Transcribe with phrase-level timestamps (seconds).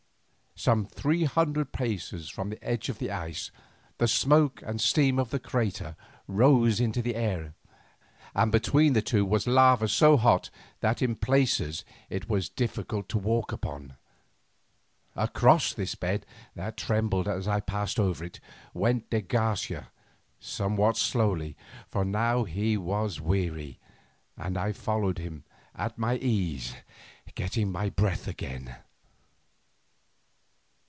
[0.53, 3.49] Some three hundred paces from the edge of the ice,
[3.97, 5.95] the smoke and steam of the crater
[6.27, 7.55] rose into the air,
[8.35, 10.51] and between the two was lava so hot
[10.81, 13.95] that in places it was difficult to walk upon
[15.15, 15.19] it.
[15.19, 18.39] Across this bed, that trembled as I passed over it,
[18.71, 19.87] went de Garcia
[20.39, 21.55] somewhat slowly,
[21.89, 23.79] for now he was weary,
[24.37, 25.43] and I followed him
[25.73, 26.75] at my ease,
[27.33, 28.75] getting my breath again.